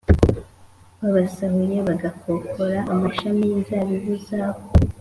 [0.99, 4.63] babasahuye bagakokora amashami yinzabibu zabo